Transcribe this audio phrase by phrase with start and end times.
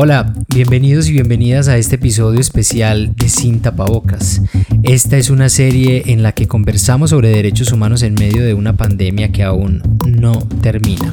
[0.00, 4.42] Hola, bienvenidos y bienvenidas a este episodio especial de Sin Tapabocas.
[4.84, 8.76] Esta es una serie en la que conversamos sobre derechos humanos en medio de una
[8.76, 11.12] pandemia que aún no termina.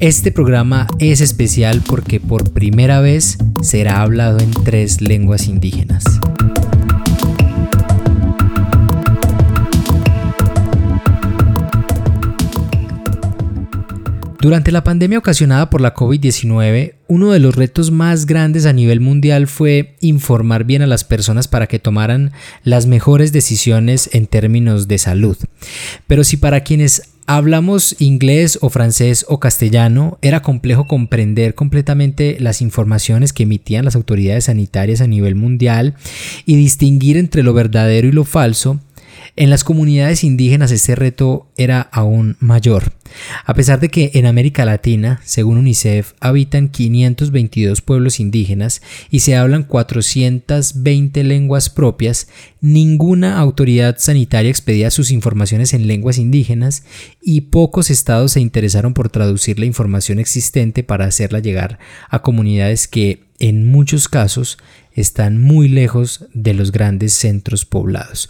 [0.00, 6.04] Este programa es especial porque por primera vez será hablado en tres lenguas indígenas.
[14.42, 19.00] Durante la pandemia ocasionada por la COVID-19, uno de los retos más grandes a nivel
[19.00, 22.30] mundial fue informar bien a las personas para que tomaran
[22.62, 25.36] las mejores decisiones en términos de salud.
[26.06, 32.62] Pero si para quienes hablamos inglés o francés o castellano, era complejo comprender completamente las
[32.62, 35.96] informaciones que emitían las autoridades sanitarias a nivel mundial
[36.46, 38.78] y distinguir entre lo verdadero y lo falso,
[39.36, 42.92] en las comunidades indígenas este reto era aún mayor.
[43.44, 49.36] A pesar de que en América Latina, según UNICEF, habitan 522 pueblos indígenas y se
[49.36, 52.28] hablan 420 lenguas propias,
[52.60, 56.84] ninguna autoridad sanitaria expedía sus informaciones en lenguas indígenas
[57.20, 61.78] y pocos estados se interesaron por traducir la información existente para hacerla llegar
[62.08, 64.58] a comunidades que, en muchos casos,
[64.92, 68.28] están muy lejos de los grandes centros poblados.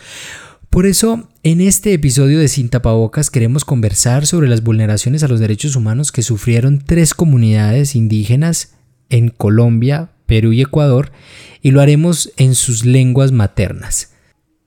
[0.70, 5.40] Por eso, en este episodio de Sin Tapabocas queremos conversar sobre las vulneraciones a los
[5.40, 8.76] derechos humanos que sufrieron tres comunidades indígenas
[9.08, 11.10] en Colombia, Perú y Ecuador,
[11.60, 14.12] y lo haremos en sus lenguas maternas.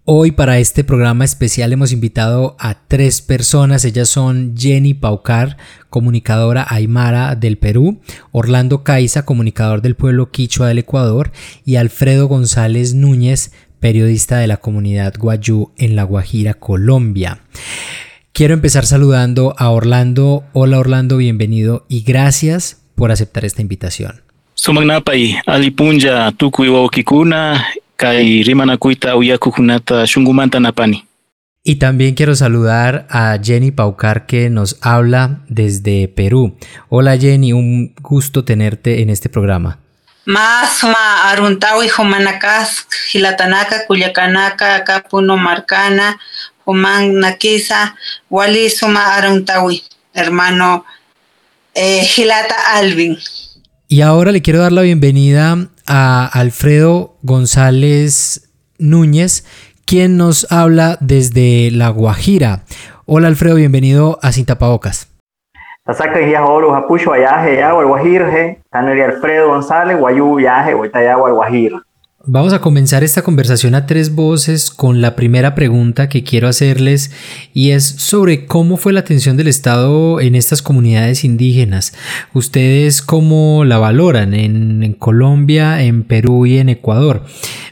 [0.08, 3.84] Hoy para este programa especial hemos invitado a tres personas.
[3.84, 5.56] Ellas son Jenny Paucar,
[5.91, 8.00] comunicadora aymara del Perú,
[8.31, 11.32] Orlando Caiza, comunicador del pueblo quichua del Ecuador
[11.65, 13.50] y Alfredo González Núñez,
[13.81, 17.41] periodista de la comunidad Guayú en La Guajira, Colombia.
[18.32, 20.44] Quiero empezar saludando a Orlando.
[20.53, 24.20] Hola Orlando, bienvenido y gracias por aceptar esta invitación.
[24.54, 26.32] Sumagnapay, alipunja
[27.97, 28.42] kai
[30.04, 31.04] shungumanta napani.
[31.69, 36.56] Y también quiero saludar a Jenny Paucar que nos habla desde Perú.
[36.88, 39.81] Hola Jenny, un gusto tenerte en este programa.
[40.26, 46.19] Masma aruntawi humanakas hilatanaka kuyakanaka kapuno marcana
[46.64, 47.94] human nakisa
[48.31, 49.84] wali suma aruntawi
[50.15, 50.84] hermano
[51.75, 53.16] eh, Gilata Alvin.
[53.88, 58.48] Y ahora le quiero dar la bienvenida a Alfredo González
[58.78, 59.44] Núñez,
[59.84, 62.65] quien nos habla desde La Guajira.
[63.04, 65.06] Hola Alfredo, bienvenido a Sin Tapabocas.
[65.86, 67.62] Hapucho ayaje
[68.70, 70.74] taneri Alfredo González, guayú yaje.
[72.28, 77.12] Vamos a comenzar esta conversación a tres voces con la primera pregunta que quiero hacerles
[77.54, 81.94] y es sobre cómo fue la atención del Estado en estas comunidades indígenas.
[82.34, 87.22] ¿Ustedes cómo la valoran en, en Colombia, en Perú y en Ecuador?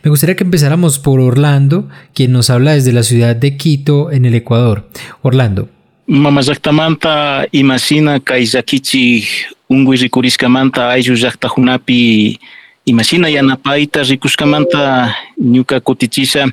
[0.04, 4.24] Me gustaría que empezáramos por Orlando, quien nos habla desde la ciudad de Quito, en
[4.24, 4.88] el Ecuador.
[5.22, 5.68] Orlando,
[6.06, 9.24] mamallaktamanta imasina kay llakichik
[9.70, 12.38] unguy rikuriskamanta ayllu llaqtakunapi
[12.86, 16.48] imashina yanapayta rikushkamanta ñuka kutichisha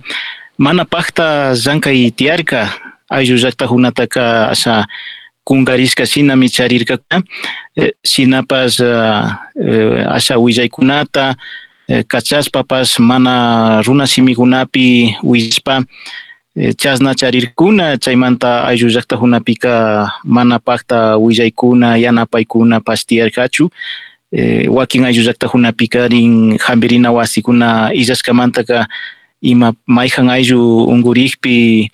[0.58, 2.70] mana pakta llankay tiyarka
[3.10, 4.86] ayllu llaqtakunataka asha
[5.44, 7.24] kungarisca shinami charirkakuna
[7.76, 11.36] eh, shinapas eh, asha willaykunata
[11.88, 15.88] eh, kachaspapas mana runa simikunapi willashpa Eh,
[16.56, 23.70] chasna charirkuna chaymanta ayllu llaqtakunapika mana pakta willaykuna yanapaykuna pastiyarkachu.
[24.34, 26.60] Eh, wakin ayllu llaqtakunapika rin
[27.08, 28.88] wasikuna illashkamantaka
[29.42, 31.90] ima mayjan ayllu ungurikpi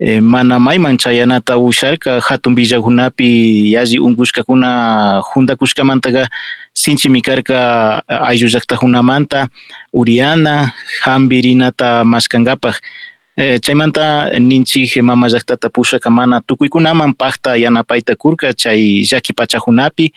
[0.00, 6.28] eh, mana mayman chayanata usharka hatun villakunapi yalli unkushkakuna juntakushkamantaka
[6.74, 9.48] sinchimi karka ayllu llaqtakunamanta
[9.92, 13.08] Uriana hambirinata maskankapak Eh,
[13.40, 20.12] chaymanta ninchik mama llaktata pushaka mana tukuykunaman pakta yanapayta kurka chay llaki pachakunapi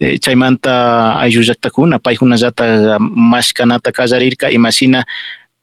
[0.00, 5.04] eh, chaymanta ayllu llaktakuna paykunallata mashkanata kallarirka imashina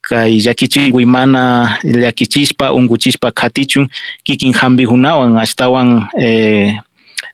[0.01, 3.88] kay llakichikwi mana llakichispa unkuchispa katichun
[4.23, 6.79] kikin hambijunawan ashtawan eh,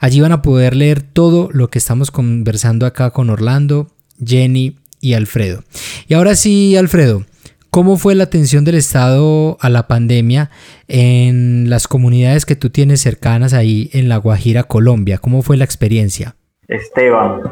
[0.00, 3.86] Allí van a poder leer todo lo que estamos conversando acá con Orlando,
[4.20, 5.62] Jenny y Alfredo.
[6.08, 7.24] Y ahora sí, Alfredo,
[7.70, 10.50] ¿cómo fue la atención del Estado a la pandemia
[10.88, 15.18] en las comunidades que tú tienes cercanas ahí en La Guajira, Colombia?
[15.18, 16.34] ¿Cómo fue la experiencia?
[16.68, 17.42] Esteban.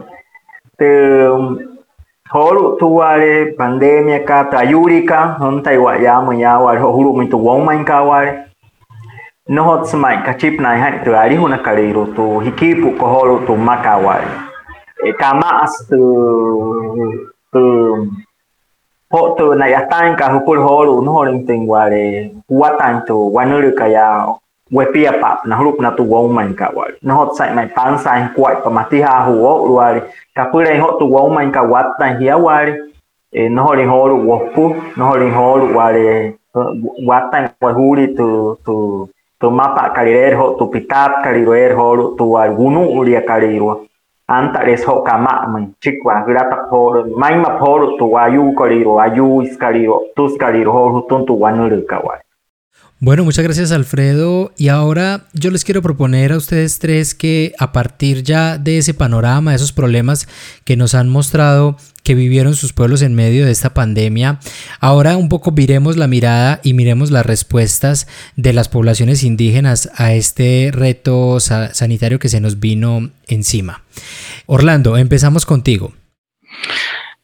[0.78, 0.90] Te
[2.32, 7.38] holu tuare pandemia ka tayurika non tai wa ya mo ya wa hulu mi tu
[7.38, 8.44] wong main ka ware.
[9.48, 13.46] No hot smai ka chip nai hai tu ari huna kaliro tu hikipu ko holu
[13.46, 14.28] tu maka ware.
[15.06, 16.00] E kama as tu
[17.52, 17.62] tu
[19.12, 22.30] ho tu na ya tan ka hukul holu no holing ting ware.
[22.50, 24.08] Watan tu wanuru ka ya
[24.72, 27.98] wepia pap na hulup na tu wong man ka wali na hot sai mai pan
[27.98, 30.00] sai kwai pa mati ha hu o wali
[30.36, 32.74] ka pure hot tu wong man ka wat tan hia wali
[33.32, 34.64] e no holi holu wopu
[34.96, 36.02] no holi holu wali
[37.06, 38.28] wat tan wa huli tu
[38.66, 38.74] tu
[39.40, 43.74] tu mapa kalirer ho tu pitap kalirer holu tu wal gunu ulia kalirwa
[44.36, 49.42] anta les ho kama man chikwa grata holu mai ma holu tu ayu kaliro ayu
[49.46, 52.25] iskaliro tus kaliro holu tun tu wanuru ka wali
[52.98, 54.54] Bueno, muchas gracias Alfredo.
[54.56, 58.94] Y ahora yo les quiero proponer a ustedes tres que a partir ya de ese
[58.94, 60.26] panorama, de esos problemas
[60.64, 64.38] que nos han mostrado que vivieron sus pueblos en medio de esta pandemia,
[64.80, 68.06] ahora un poco viremos la mirada y miremos las respuestas
[68.36, 73.82] de las poblaciones indígenas a este reto sanitario que se nos vino encima.
[74.46, 75.92] Orlando, empezamos contigo.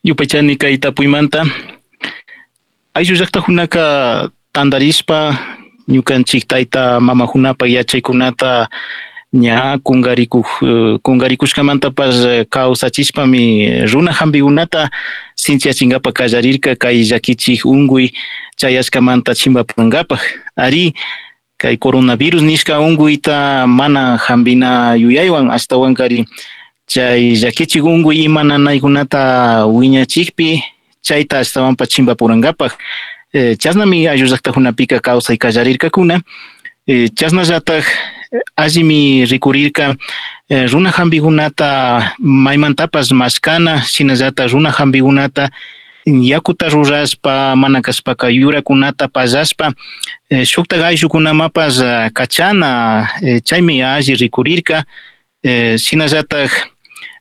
[0.03, 1.45] Yupachanika Itapuimanta.
[2.93, 3.43] Ayuyakta
[4.51, 8.69] tandarispa ñukanchik tayta mamajunapa yachaykunata
[9.33, 10.45] ña kungarikuj
[11.03, 14.91] kungarikushkamantapas kawsachishpami runa hampikunata
[15.35, 18.13] sinchiachinkapak kallarirka kay llakichik unkuy
[18.57, 20.21] chayashkamanta chimbapunkapaj
[20.57, 20.93] ari
[21.57, 26.29] kay coronavirus nishka unkuyta mana hampina yuyaywan ashtawankari
[26.87, 30.61] chay llakichik unkuy ima nanaykunata wiñachikpi
[31.01, 32.79] chayta ashtawanpa chimbapurankapak eh,
[33.59, 36.21] chasnami ayullaqtakunapika kawsay kallarirkakuna.
[36.87, 37.85] Eh, chasnallatak
[38.57, 39.95] allimi ricurirka
[40.51, 45.51] eh, runa hampikunata maymantapas mashkana shinallatak runa hampikunata
[46.07, 49.73] yakuta ruraspa mana kaspaka yurakunata pallashpa
[50.31, 51.79] eh, shukta ayllukunamapas
[52.13, 54.85] kachana eh, chaymi alli rikurirka.
[55.45, 56.51] Eh, shinallatak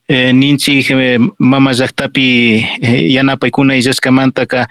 [0.08, 4.68] eh, ninchik eh, mama llaqtapi eh, yanapaykuna illashkamantaka eh,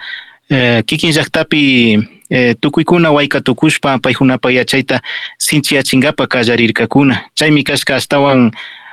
[0.86, 1.98] kikin llaqtapi
[2.30, 5.00] eh, tukuykuna wayka tukushpa paykunapa yachayta
[5.38, 7.20] sinchiyachinkapak kallarirkakuna.
[7.34, 8.50] Chaymi kashka astawan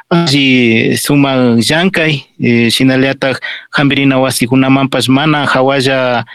[0.10, 6.26] alli sumak llankay eh, shinallatak hampirina wasikunamanpas mana hawalla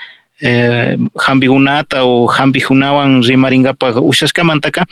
[0.40, 4.86] eh, hampikunata o hampikunawan rimarinkapak ushashkamantaka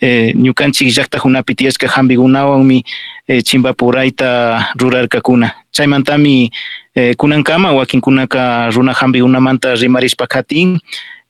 [0.00, 2.84] eh, ñukanchik llaqtakunapi tiyashka hampikunawanmi
[3.28, 5.52] eh, chimpapurayta rurarkakuna.
[5.72, 6.50] Chaymantami eh,
[7.16, 10.80] kunankama wakinkunaka runa hampikunamanta rimarishpa katin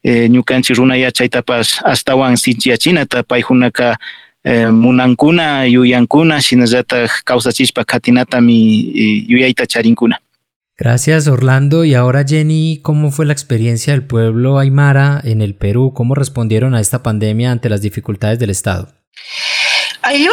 [0.03, 3.97] eh, ñukanchik runa yachaytapas astawan sinchiyachinata paykunaka
[4.43, 8.91] eh, munankuna yuyankuna shinallataj kawsachispa khatinatami
[9.27, 10.17] yuyayta charinkuna
[10.77, 11.85] Gracias Orlando.
[11.85, 15.93] Y ahora Jenny, ¿cómo fue la experiencia del pueblo Aymara en el Perú?
[15.95, 18.89] ¿Cómo respondieron a esta pandemia ante las dificultades del Estado?
[20.01, 20.27] Hay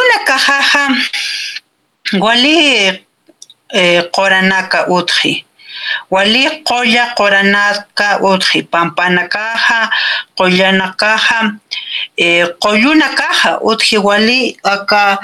[3.73, 5.45] una cajaja, wali qoranaka utji.
[6.11, 8.63] Wali qoya qoranaka utji.
[8.63, 9.89] Pampanakaja,
[10.37, 11.59] qoyanakaja,
[12.59, 15.17] qoyunakaja utji wali aka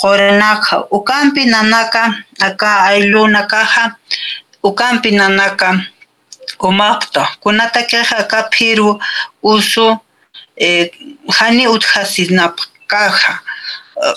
[0.00, 0.84] qoranaka.
[0.90, 3.96] Ukampi nanaka aka aylunakaja.
[4.62, 5.80] ukampi nanaka
[6.60, 9.00] umaqta kunata keja kapiru
[9.42, 9.98] usu
[10.56, 10.90] eh,
[11.28, 13.40] hani utjasinapa kaja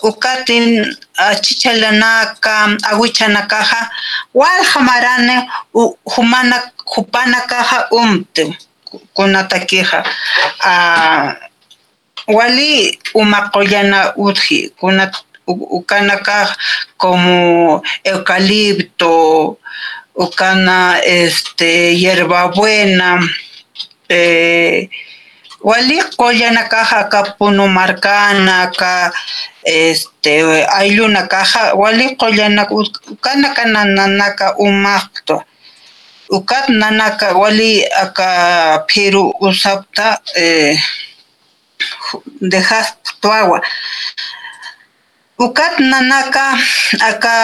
[0.02, 0.96] ukatin
[1.42, 3.90] chichalanaka awichanakaja
[4.34, 5.50] walja marane
[6.04, 8.58] humana hupana kaja umte
[9.14, 10.04] kunata keja
[12.28, 15.16] wali umaqoyana utji kunat
[15.48, 16.56] ukanaka
[16.98, 19.58] como eucalipto
[20.16, 23.30] ucana este hierbabuena
[24.10, 24.90] eh,
[25.64, 29.12] wali qollana caja ka puno marcana ka
[29.64, 35.44] este ayluna caja wali qollana ukana kana nanaka umaqto
[36.30, 40.78] ukat nanaka wali aka piru usapta eh,
[42.42, 43.62] dejas tu agua.
[45.38, 46.58] Ukat nanaka
[47.02, 47.36] acá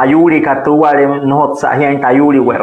[0.00, 2.54] ayuri ka to wale no hot sa hian ta yuri we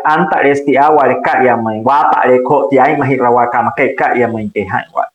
[0.03, 5.10] anta're esti'aguáre ka'iamai guápa'are ko'otiáima híra guakamaka'i ka'iamaite ha'iguáre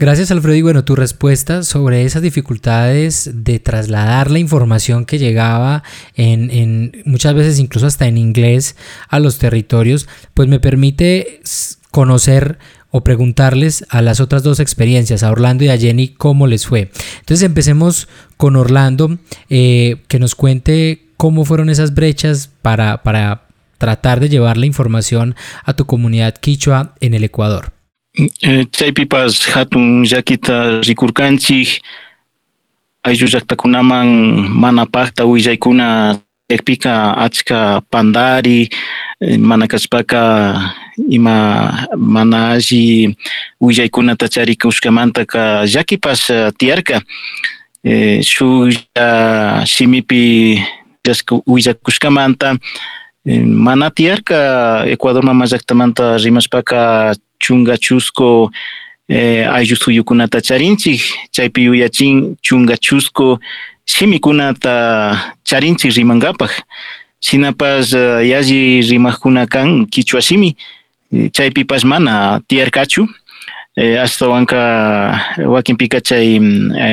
[0.00, 5.82] Gracias Alfredo y bueno, tu respuesta sobre esas dificultades de trasladar la información que llegaba
[6.14, 8.76] en, muchas veces incluso hasta en inglés
[9.10, 11.42] a los territorios, pues me permite
[11.90, 12.58] conocer
[12.90, 16.90] o preguntarles a las otras dos experiencias, a Orlando y a Jenny, cómo les fue.
[17.18, 19.18] Entonces empecemos con Orlando,
[19.50, 25.36] eh, que nos cuente cómo fueron esas brechas para, para tratar de llevar la información
[25.62, 27.79] a tu comunidad quichua en el Ecuador.
[28.14, 31.78] Chaypipas hatun llakita rikurkanchik
[33.06, 34.08] ayllu llaqtakunaman
[34.50, 36.18] mana pakta willaykuna
[36.50, 38.68] ekpika achka pandari
[39.38, 40.58] mana kashpaka
[41.08, 43.14] ima mana alli
[43.62, 46.26] willaykunata charikushkamantaka llakipas
[46.58, 47.00] tiyarka.
[48.26, 48.74] Shuk
[49.70, 50.58] shimipi
[51.46, 52.58] willakushkamanta
[53.46, 58.50] mana tiyarka Ecuador mama llaqtamanta rimashpaka chunga chusco
[59.08, 61.00] ayllu suyukunata charinchik
[61.32, 63.38] chaypi yuyachin chunga chusco
[63.86, 66.62] shimikunata charinchik rimankapak.
[67.20, 70.56] Shinapas yalli rimakuna kan kichwa shimi
[71.32, 73.08] chaypipas mana tiyarkachu.
[73.76, 76.38] Ashtawanka wakinpika chay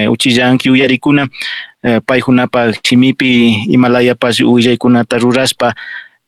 [0.09, 1.27] uchillanki uyarikuna
[2.05, 5.17] paykunapak shimipi imalayapas willaykunata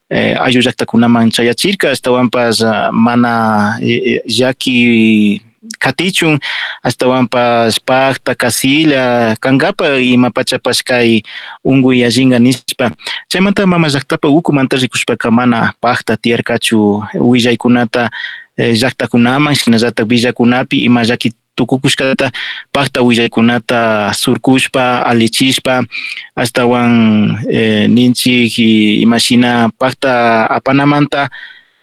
[0.09, 3.77] ruraspa ayllu llaqtakunaman chayachirka ashtawanpas mana
[4.25, 5.41] llaki
[5.79, 6.39] katichun
[6.83, 11.21] ashtawanpas pakta casilla kankapa imapachapas kay
[11.63, 12.91] unkuy allinka nispa.
[13.31, 18.09] Chaymanta mama llaqtapa ukumanta rikushpaka mana pakta tiyarkachu willaykunata
[18.57, 22.27] llaqtakunaman shinallatak villakunapi ima llaki tukukushkata
[22.75, 23.79] pakta willaykunata
[24.21, 25.75] surkushpa alichishpa
[26.35, 26.91] astawan
[27.95, 28.53] ninchik
[29.03, 30.13] imashina pakta
[30.57, 31.29] apanamanta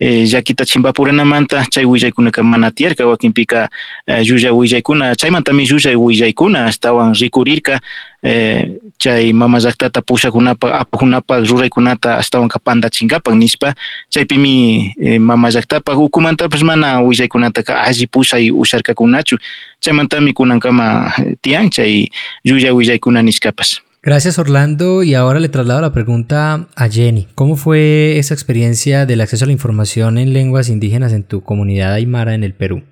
[0.00, 3.68] eh, llakita chimbapuranamanta chay willaykunaka mana tiyarka wakinpika
[4.06, 7.80] eh, llulla willaykuna chaymantami llulla willaykuna astawan rikurirka
[8.22, 13.74] eh, chay mama llaktata pushakunapa apakunapak ruraykunata astawanka pandachinkapak nispa
[14.08, 19.38] chaypimi eh, mama llaktapak ukumantapas mana willaykunataka alli pushay usharkakunachu
[19.80, 21.12] chaymantami kunankama
[21.42, 22.08] tiyan chay
[22.44, 27.26] llulla willaykuna niskapas Gracias Orlando y ahora le traslado la pregunta a Jenny.
[27.34, 31.92] ¿Cómo fue esa experiencia del acceso a la información en lenguas indígenas en tu comunidad
[31.92, 32.84] aymara en el Perú?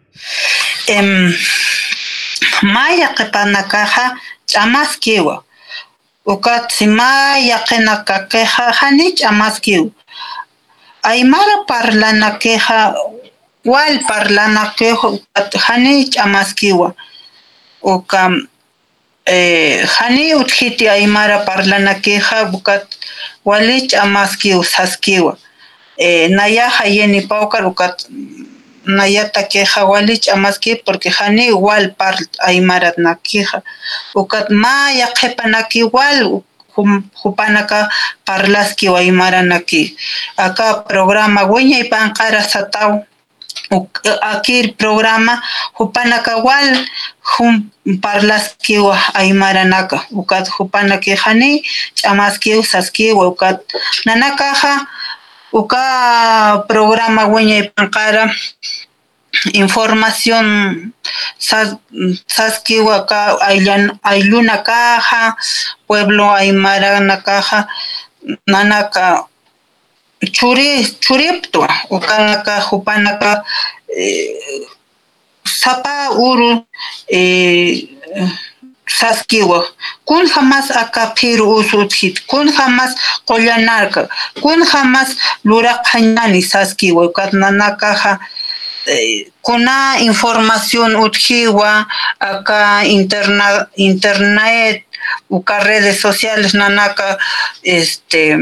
[0.88, 1.32] Em,
[2.62, 5.44] maya qepanakaja ch'amaskiwa
[6.24, 9.90] ukat simaya qenakakeja hani ch'amaskiwa
[11.02, 12.92] aymara parlanakeja
[13.64, 16.92] wal parlanakeja ukat hani ch'amaskiwa
[17.82, 18.30] uka
[19.26, 22.84] Haniyuq hiti aymara parlanakiqa bukat
[23.44, 25.36] walicha amaskiw saskiwa.
[26.28, 28.04] Nayaqa yeni pawkar bukat
[28.84, 33.62] nayata kiqa walicha amaskiw porque haniyuq wal parl aymara nakiqa.
[34.14, 36.42] Ukat maya qhipanaki wal
[37.22, 37.88] hupanaka
[38.26, 39.96] parlaski aymara naki.
[40.36, 43.00] Aka programa wiñay panqara sataw
[44.22, 45.42] aquí el programa
[45.78, 46.86] jupana kawal
[48.00, 53.60] parlas kiwa aymara naka ukat jupana ki hani chamas kiw sas kiwa ukat
[54.04, 54.74] nanaka ha
[55.52, 55.84] uka
[56.68, 58.30] programa weña pankara
[59.52, 60.46] información
[61.38, 61.76] sas
[62.26, 65.36] sas kiwa ka kaja
[65.86, 67.66] pueblo aymara nakaja
[68.46, 69.24] nanaka
[70.32, 73.44] churi churiptua ukanaka hupanaka
[73.96, 74.66] eh,
[75.44, 76.64] sapa uru
[77.08, 77.88] eh,
[78.86, 79.64] saskiwa.
[80.04, 81.64] Kun jamás acá piru
[82.26, 82.94] kun jamás
[83.26, 84.08] qollanarka
[84.42, 88.18] kun jamás luraqhañani saskiwa ukatnanakaja
[88.86, 91.86] eh, kuna información utjiwa
[92.20, 94.84] acá interna, internet
[95.28, 97.18] uka redes sociales nanaka
[97.62, 98.36] este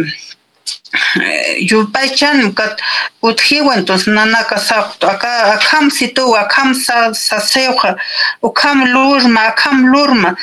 [1.59, 2.81] yupaychan kat
[3.23, 7.97] utjiwa entonces nanaka sapto acá akam situ akam sa saseuja
[8.43, 10.37] ukam lurma akam lurma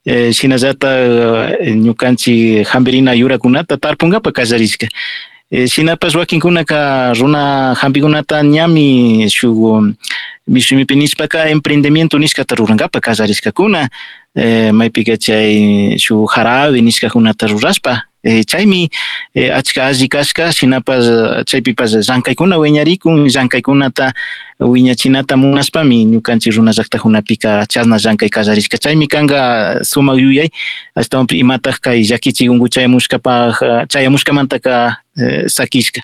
[0.05, 4.87] eh, shinallata ñukanchik hampirina yurakunata tarpunkapak kallarishka
[5.51, 9.83] eh, shinapas wakinkunaka runa hampikunata ñami shuk
[10.47, 13.89] mishimipi nishpaka emprendimiento nishkata rurankapak kallarishkakuna
[14.35, 18.89] eh, maypika chay shuk jarabe nishkakunata rurashpa eh, chaymi
[19.35, 21.05] eh, achka alli kashka shinapas
[21.45, 24.11] chaypipas llank'aykuna wiñarikun llank'aykunata
[24.59, 29.39] wiñachinata munashpami ñukanchik runa llaqtakunapika chasna llank'ay kallarishka chaymi kanqa
[29.91, 30.49] sumak yuyay
[30.95, 36.01] ashtawanpi imataq kay llakichik unku chayamushkapaq chayamushkamantaka eh, sakishka.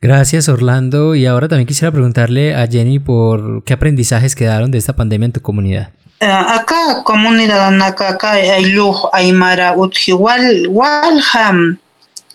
[0.00, 1.16] Gracias Orlando.
[1.16, 5.32] Y ahora también quisiera preguntarle a Jenny por qué aprendizajes quedaron de esta pandemia en
[5.32, 5.90] tu comunidad.
[6.20, 11.54] Uh, acá comunidad naka acá ayluj aymara utji wal walja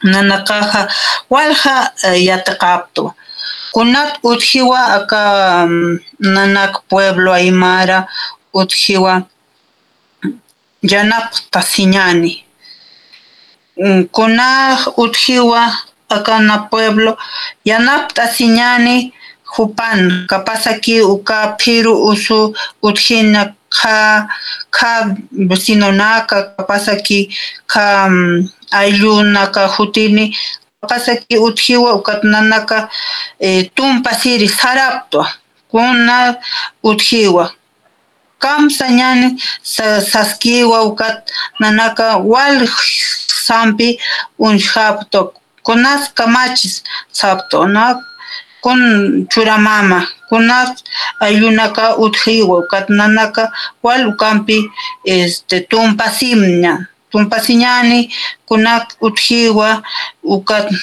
[0.03, 0.87] nanakaja
[1.29, 3.11] walja yataqaptu
[3.73, 5.67] kunat utjiwa acá
[6.19, 8.07] nanak pueblo aymara
[8.53, 9.23] utjiwa
[10.81, 12.43] yanap tasiñani
[14.11, 15.73] kunaj utjiwa
[16.09, 17.17] akana pueblo.
[17.65, 19.13] Yanap tasiñani
[19.57, 20.25] jupan.
[20.27, 24.27] Capaz aquí uka phiru usu utjina kha
[24.75, 24.91] kha
[25.49, 27.19] vecinonaka capaz aquí
[27.71, 27.85] kha
[28.71, 30.25] ayllunaka jutini
[30.91, 32.89] aquí utjiwa ukatunanaka
[33.39, 35.27] eh, tumpa siri saraptua
[35.71, 36.35] kuna
[36.83, 37.51] utjiwa.
[38.39, 39.41] Kamsa ñani
[40.11, 42.67] saskiwa ukat nanaka wal
[43.45, 43.99] sampi
[44.39, 45.33] unjapto
[45.63, 47.83] kunas kamachis sapto na
[48.61, 48.81] kun
[49.31, 50.81] churamama kunas
[51.19, 54.57] ayunaka utjiwa ukat nanaka wal ukampi
[55.05, 58.09] este tumpa simña tumpa siñani
[58.49, 59.83] kunak utjiwa
[60.23, 60.73] ukat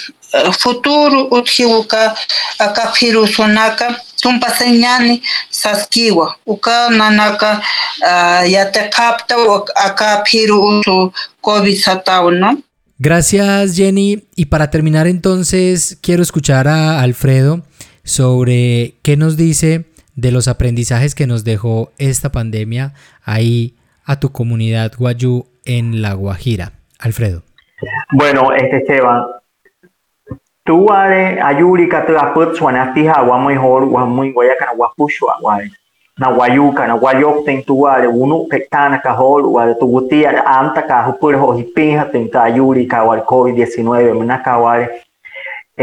[0.58, 2.14] futuro utjiwa uka
[2.58, 7.60] akaphirusunaka tumpa siñani saskiwa uka nanaka
[8.02, 9.34] uh, yatekapta
[9.74, 11.78] akaphiru usu covid
[12.38, 12.58] no
[13.02, 14.24] Gracias Jenny.
[14.36, 17.62] Y para terminar entonces quiero escuchar a Alfredo
[18.04, 19.84] sobre qué nos dice
[20.16, 26.14] de los aprendizajes que nos dejó esta pandemia ahí a tu comunidad Guayú en La
[26.14, 26.72] Guajira.
[26.98, 27.42] Alfredo.
[28.12, 29.24] Bueno, este Esteban,
[30.64, 35.70] tú are ayurika te aput suanasti hawa muy hor wa muy guayaka guapushu aguay.
[36.18, 41.06] Na guayuka na guayok ten tu are unu pectana hor wa tu gutia anta ka
[41.06, 43.24] hupur ho hipinha ten ka ayurika wal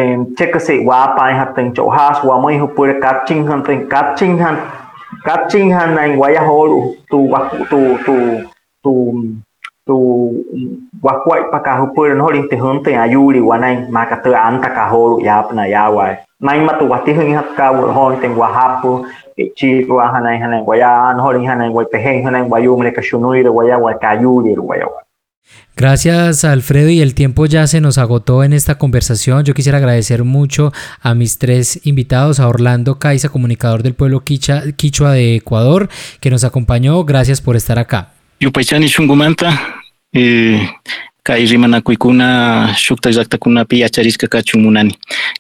[0.03, 3.63] em check se wa pa ha ten cho has wa mo hu pure catching han
[3.67, 4.55] ten catching han
[5.27, 6.71] catching han nai wa ya hol
[7.12, 8.15] tu wa tu tu
[8.83, 8.93] tu
[9.88, 9.97] tu
[11.05, 14.05] wa kwai pa ka hu pure no lin te hun ten ayuri wa nai ma
[14.12, 16.07] ka te anta ka hol ya pa na ya wa
[16.45, 18.93] mà ma tu wa ti hun ha ka wa hol quá wa ha pu
[19.57, 22.77] chi wa hanai hanai wa ya an hol hanai wa pe hen hanai wa yu
[22.77, 25.07] xu ka shunui wa ya wa yu yuri wa ya wa
[25.75, 29.45] Gracias Alfredo y el tiempo ya se nos agotó en esta conversación.
[29.45, 34.71] Yo quisiera agradecer mucho a mis tres invitados, a Orlando Caiza, comunicador del pueblo Quicha,
[34.71, 37.03] Quichua de Ecuador, que nos acompañó.
[37.03, 38.13] Gracias por estar acá.
[38.88, 39.83] Shungumanta
[40.13, 40.69] eh.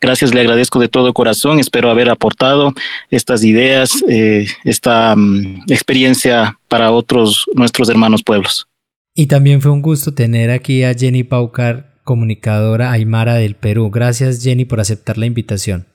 [0.01, 1.59] Gracias, le agradezco de todo corazón.
[1.59, 2.73] Espero haber aportado
[3.09, 8.67] estas ideas, eh, esta um, experiencia para otros nuestros hermanos pueblos.
[9.19, 13.89] Y también fue un gusto tener aquí a Jenny Paucar, comunicadora aymara del Perú.
[13.89, 15.87] Gracias Jenny por aceptar la invitación.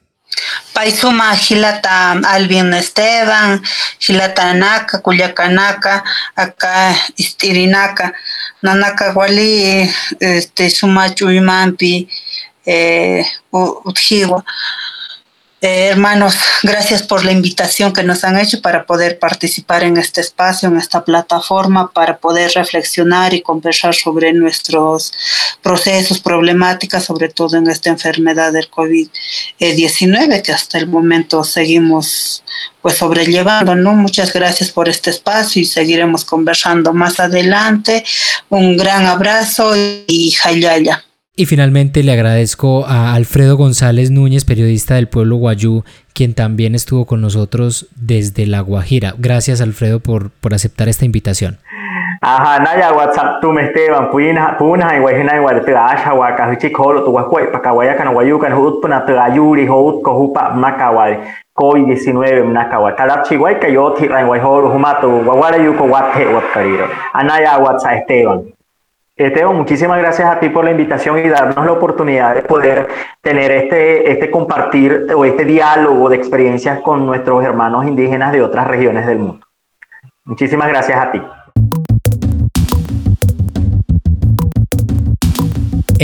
[0.72, 3.62] Paisuma Gilata Alvin Esteban,
[4.00, 6.02] Gilata Naka, Culiacanaka,
[6.34, 8.12] acá Istirinaka,
[8.60, 12.08] Nanaka Wali, este, Sumachu Imampi,
[12.66, 14.44] eh, Utjiwa.
[15.64, 20.20] Eh, hermanos, gracias por la invitación que nos han hecho para poder participar en este
[20.20, 25.12] espacio, en esta plataforma, para poder reflexionar y conversar sobre nuestros
[25.62, 32.42] procesos, problemáticas, sobre todo en esta enfermedad del COVID-19 que hasta el momento seguimos
[32.80, 33.92] pues sobrellevando, ¿no?
[33.94, 38.04] Muchas gracias por este espacio y seguiremos conversando más adelante.
[38.48, 41.04] Un gran abrazo y jayaya.
[41.34, 47.06] Y finalmente le agradezco a Alfredo González Núñez, periodista del pueblo Guayú, quien también estuvo
[47.06, 49.14] con nosotros desde La Guajira.
[49.16, 51.56] Gracias Alfredo por, por aceptar esta invitación.
[52.20, 56.70] Ajá, naya WhatsApp tu me Esteban, puina puna y guayina igual te asha waka hichi
[56.70, 60.50] kolo tu guacuay pa kawaya kan guayu kan hut puna te ayuri hut ko hupa
[60.50, 61.18] makawai
[61.54, 66.86] COVID 19 nakawai talap chiguay kayo ti ran guay holo humato guawara yuko wate wakariro.
[67.14, 68.51] Anaya WhatsApp Esteban.
[69.22, 72.88] Esteban, muchísimas gracias a ti por la invitación y darnos la oportunidad de poder
[73.20, 78.66] tener este, este compartir o este diálogo de experiencias con nuestros hermanos indígenas de otras
[78.66, 79.46] regiones del mundo.
[80.24, 81.22] Muchísimas gracias a ti.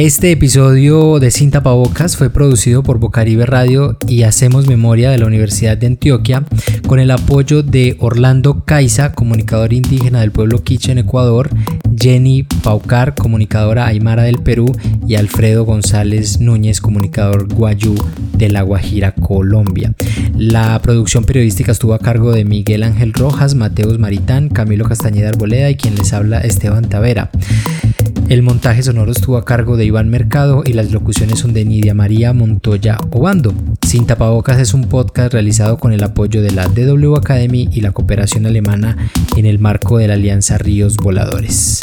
[0.01, 5.27] Este episodio de Sin Tapabocas fue producido por Bocaribe Radio y Hacemos Memoria de la
[5.27, 6.45] Universidad de Antioquia
[6.87, 11.51] con el apoyo de Orlando Caiza, comunicador indígena del pueblo Quiche en Ecuador,
[12.01, 14.73] Jenny Paucar, comunicadora aymara del Perú
[15.05, 17.97] y Alfredo González Núñez, comunicador guayú
[18.37, 19.95] de La Guajira, Colombia.
[20.37, 25.71] La producción periodística estuvo a cargo de Miguel Ángel Rojas, Mateus Maritán, Camilo Castañeda Arboleda
[25.71, 27.33] y quien les habla Esteban Tavera.
[28.29, 31.95] El montaje sonoro estuvo a cargo de Iván Mercado y las locuciones son de Nidia
[31.95, 33.55] María Montoya Obando.
[33.81, 37.93] Sin tapabocas es un podcast realizado con el apoyo de la DW Academy y la
[37.93, 38.99] cooperación alemana
[39.35, 41.81] en el marco de la Alianza Ríos Voladores.